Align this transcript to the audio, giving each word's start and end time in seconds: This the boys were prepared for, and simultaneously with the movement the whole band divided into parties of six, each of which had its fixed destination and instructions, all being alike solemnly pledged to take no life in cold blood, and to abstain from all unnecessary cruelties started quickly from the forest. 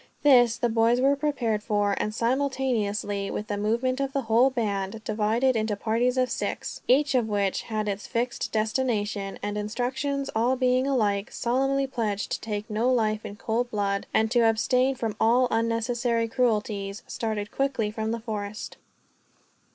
This 0.23 0.57
the 0.57 0.67
boys 0.67 0.99
were 0.99 1.15
prepared 1.15 1.61
for, 1.61 1.93
and 1.99 2.11
simultaneously 2.11 3.29
with 3.29 3.45
the 3.49 3.55
movement 3.55 4.01
the 4.11 4.21
whole 4.23 4.49
band 4.49 5.03
divided 5.03 5.55
into 5.55 5.75
parties 5.75 6.17
of 6.17 6.31
six, 6.31 6.81
each 6.87 7.13
of 7.13 7.27
which 7.29 7.61
had 7.61 7.87
its 7.87 8.07
fixed 8.07 8.51
destination 8.51 9.37
and 9.43 9.59
instructions, 9.59 10.31
all 10.35 10.55
being 10.55 10.87
alike 10.87 11.31
solemnly 11.31 11.85
pledged 11.85 12.31
to 12.31 12.41
take 12.41 12.67
no 12.67 12.91
life 12.91 13.23
in 13.23 13.35
cold 13.35 13.69
blood, 13.69 14.07
and 14.11 14.31
to 14.31 14.39
abstain 14.49 14.95
from 14.95 15.15
all 15.19 15.47
unnecessary 15.51 16.27
cruelties 16.27 17.03
started 17.05 17.51
quickly 17.51 17.91
from 17.91 18.09
the 18.09 18.19
forest. 18.19 18.77